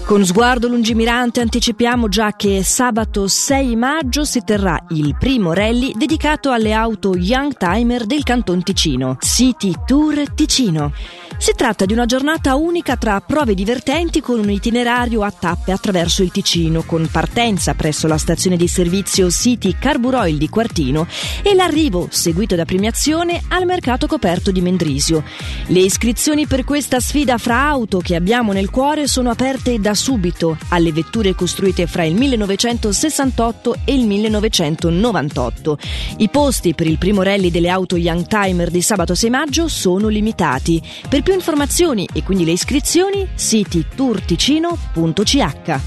Con 0.05 0.22
sguardo 0.22 0.69
lungimirante 0.69 1.41
anticipiamo 1.41 2.08
già 2.08 2.36
che 2.36 2.62
sabato 2.62 3.27
6 3.27 3.74
maggio 3.74 4.24
si 4.24 4.42
terrà 4.44 4.84
il 4.91 5.16
primo 5.19 5.55
rally 5.55 5.94
dedicato 5.97 6.50
alle 6.50 6.74
auto 6.74 7.16
Young 7.16 7.56
Timer 7.56 8.04
del 8.04 8.22
Canton 8.22 8.62
Ticino, 8.62 9.16
City 9.20 9.72
Tour 9.87 10.28
Ticino. 10.34 10.93
Si 11.38 11.53
tratta 11.56 11.87
di 11.87 11.94
una 11.94 12.04
giornata 12.04 12.54
unica 12.54 12.97
tra 12.97 13.20
prove 13.20 13.54
divertenti 13.54 14.20
con 14.20 14.38
un 14.38 14.50
itinerario 14.50 15.22
a 15.22 15.32
tappe 15.32 15.72
attraverso 15.72 16.22
il 16.22 16.31
Ticino, 16.31 16.82
con 16.82 17.09
partenza 17.10 17.75
presso 17.75 18.06
la 18.06 18.19
stazione 18.19 18.56
di 18.56 18.69
servizio 18.69 19.31
City 19.31 19.75
Carburoil 19.78 20.37
di 20.37 20.48
Quartino 20.50 21.06
e 21.43 21.54
l'arrivo, 21.54 22.09
seguito 22.10 22.54
da 22.54 22.66
premiazione, 22.66 23.43
al 23.48 23.64
mercato 23.64 24.06
coperto 24.06 24.53
di 24.53 24.60
Mendrisio. 24.60 25.25
Le 25.69 25.81
iscrizioni 25.81 26.47
per 26.47 26.62
questa 26.64 27.00
sfida 27.00 27.37
fra 27.38 27.66
auto 27.66 27.98
che 27.98 28.14
abbiamo 28.14 28.53
nel 28.53 28.70
cuore 28.70 29.06
sono 29.09 29.31
aperte 29.31 29.81
da 29.81 29.94
subito 29.94 30.59
alle 30.69 30.93
vetture 30.93 31.34
costruite 31.34 31.87
fra 31.87 32.05
il 32.05 32.15
1968 32.15 33.77
e 33.84 33.94
il 33.94 34.06
1998. 34.06 35.78
I 36.19 36.28
posti 36.28 36.75
per 36.75 36.87
il 36.87 36.99
primo 36.99 37.22
rally 37.22 37.50
delle 37.50 37.69
auto 37.69 37.97
Young 37.97 38.27
Timer 38.27 38.71
di 38.71 38.82
sabato 38.82 39.15
6 39.15 39.31
maggio 39.31 39.69
sono 39.69 40.09
limitati. 40.09 40.82
Per 41.09 41.22
più 41.22 41.32
informazioni 41.34 42.09
e 42.12 42.22
quindi 42.22 42.44
le 42.44 42.53
iscrizioni, 42.53 43.28
siti 43.34 43.87
turticino.ch. 43.94 45.81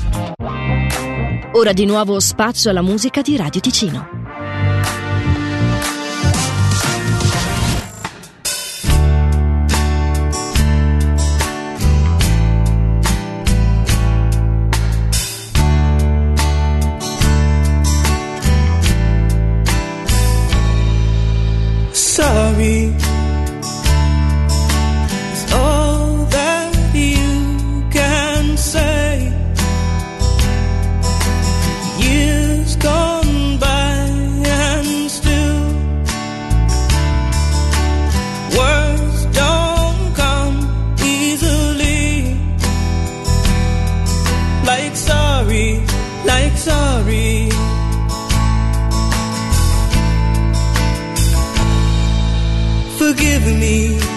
Ora 1.54 1.74
di 1.74 1.86
nuovo 1.86 2.20
spazio 2.20 2.70
alla 2.70 2.82
musica 2.82 3.22
di 3.22 3.36
Radio 3.36 3.62
Ticino. 3.62 4.17
say. 28.74 29.32
Years 32.00 32.76
gone 32.76 33.58
by 33.60 33.96
and 34.66 35.10
still 35.18 35.64
words 38.60 39.20
don't 39.42 40.04
come 40.22 40.58
easily. 41.00 42.36
Like 44.66 44.96
sorry 44.96 45.98
like 46.28 46.58
sorry. 46.58 47.50
Forgive 53.00 53.46
me. 53.62 54.17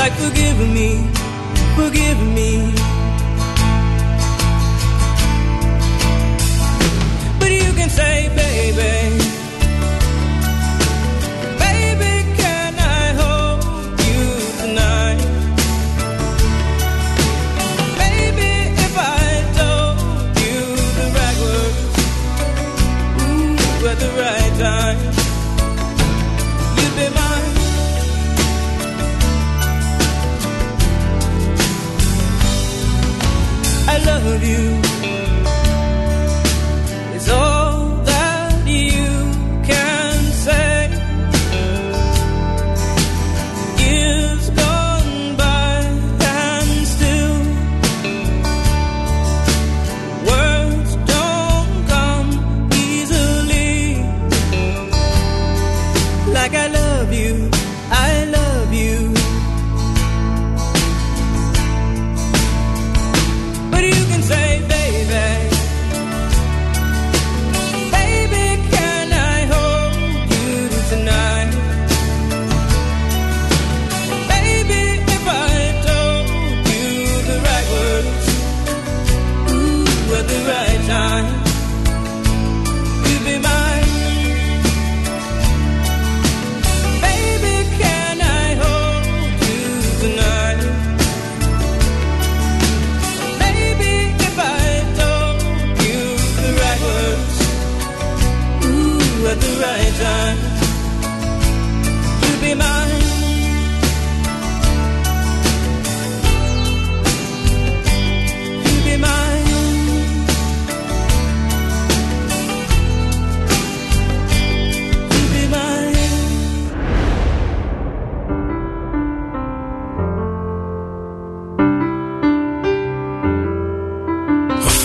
Like 0.00 0.14
forgive 0.14 0.58
me, 0.72 0.96
forgive 1.76 2.18
me. 2.34 2.99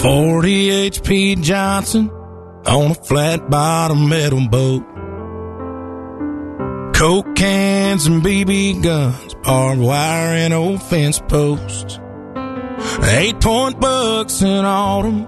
40 0.05 0.91
HP 0.91 1.41
Johnson 1.41 2.11
on 2.67 2.91
a 2.91 2.93
flat 2.93 3.49
bottom 3.49 4.07
metal 4.07 4.47
boat. 4.47 4.83
Coke 6.93 7.35
cans 7.35 8.05
and 8.05 8.21
BB 8.21 8.83
guns, 8.83 9.33
barbed 9.43 9.81
wire 9.81 10.35
and 10.35 10.53
old 10.53 10.83
fence 10.83 11.19
posts. 11.27 11.99
Eight 13.01 13.41
point 13.41 13.79
bucks 13.79 14.43
in 14.43 14.63
autumn 14.63 15.25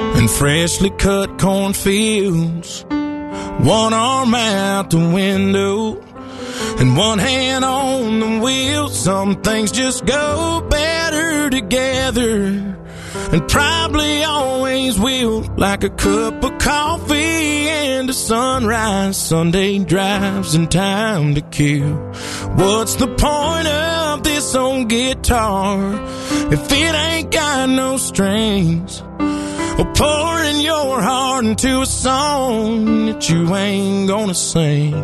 and 0.00 0.30
freshly 0.30 0.88
cut 0.88 1.38
cornfields. 1.38 2.86
One 2.88 3.92
arm 3.92 4.34
out 4.34 4.88
the 4.88 4.96
window 4.96 6.00
and 6.78 6.96
one 6.96 7.18
hand 7.18 7.66
on 7.66 8.18
the 8.18 8.38
wheel. 8.42 8.88
Some 8.88 9.42
things 9.42 9.70
just 9.70 10.06
go 10.06 10.66
better 10.70 11.50
together 11.50 12.79
and 13.14 13.48
probably 13.48 14.22
always 14.24 14.98
will. 14.98 15.42
Like 15.56 15.84
a 15.84 15.90
cup 15.90 16.42
of 16.44 16.58
coffee 16.58 17.68
and 17.68 18.08
a 18.10 18.12
sunrise, 18.12 19.16
Sunday 19.16 19.78
drives 19.78 20.54
and 20.54 20.70
time 20.70 21.34
to 21.34 21.40
kill. 21.40 21.96
What's 22.56 22.96
the 22.96 23.08
point 23.08 23.66
of 23.66 24.22
this 24.22 24.54
old 24.54 24.88
guitar 24.88 25.94
if 26.52 26.72
it 26.72 26.94
ain't 26.94 27.30
got 27.32 27.68
no 27.68 27.96
strings? 27.96 29.02
Or 29.78 29.90
pouring 29.94 30.60
your 30.60 31.00
heart 31.00 31.46
into 31.46 31.80
a 31.80 31.86
song 31.86 33.06
that 33.06 33.30
you 33.30 33.54
ain't 33.54 34.08
gonna 34.08 34.34
sing. 34.34 34.94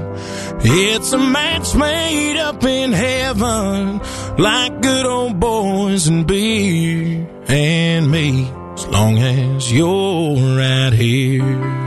It's 0.69 1.13
a 1.13 1.19
match 1.19 1.75
made 1.75 2.39
up 2.39 2.63
in 2.65 2.93
heaven, 2.93 4.01
like 4.37 4.83
good 4.83 5.07
old 5.07 5.41
boys 5.41 6.09
and 6.09 6.27
beer 6.27 7.36
and 7.49 8.11
me, 8.11 8.51
as 8.75 8.87
long 8.89 9.19
as 9.19 9.73
you're 9.73 10.57
right 10.57 10.93
here. 10.93 11.87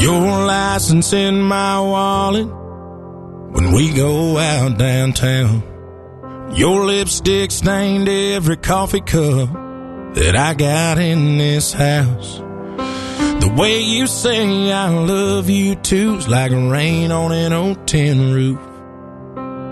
Your 0.00 0.46
license 0.46 1.12
in 1.12 1.40
my 1.40 1.80
wallet 1.80 2.46
when 2.46 3.72
we 3.72 3.92
go 3.92 4.38
out 4.38 4.78
downtown. 4.78 5.62
Your 6.54 6.84
lipstick 6.84 7.50
stained 7.50 8.08
every 8.08 8.56
coffee 8.56 9.00
cup 9.00 9.52
that 10.14 10.36
I 10.36 10.54
got 10.54 10.98
in 10.98 11.38
this 11.38 11.72
house. 11.72 12.38
The 12.38 13.54
way 13.56 13.80
you 13.80 14.06
say 14.06 14.72
I 14.72 14.88
love 14.88 15.50
you 15.50 15.74
too's 15.76 16.28
like 16.28 16.52
rain 16.52 17.10
on 17.10 17.32
an 17.32 17.52
old 17.52 17.86
tin 17.86 18.32
roof. 18.32 18.75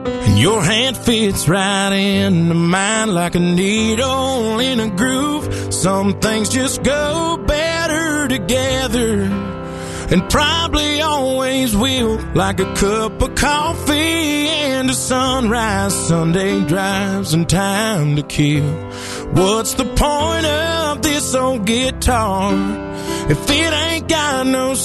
And 0.06 0.38
your 0.38 0.62
hand 0.62 0.96
fits 0.96 1.48
right 1.48 1.92
into 1.92 2.54
mine 2.54 3.12
like 3.12 3.34
a 3.34 3.40
needle 3.40 4.58
in 4.58 4.80
a 4.80 4.90
groove. 4.90 5.72
Some 5.72 6.20
things 6.20 6.48
just 6.48 6.82
go 6.82 7.42
better 7.46 8.28
together 8.28 9.22
and 10.10 10.28
probably 10.30 11.00
always 11.00 11.74
will. 11.74 12.18
Like 12.34 12.60
a 12.60 12.74
cup 12.74 13.22
of 13.22 13.34
coffee 13.34 14.48
and 14.48 14.90
a 14.90 14.94
sunrise, 14.94 15.94
Sunday 16.08 16.64
drives 16.64 17.32
and 17.32 17.48
time 17.48 18.16
to 18.16 18.22
kill. 18.22 18.70
What's 19.32 19.74
the 19.74 19.84
point 19.84 20.46
of 20.46 21.02
this 21.02 21.34
old 21.34 21.66
guitar 21.66 22.52
if 23.30 23.48
it 23.48 23.72
ain't 23.72 24.08
got 24.08 24.46
no 24.46 24.74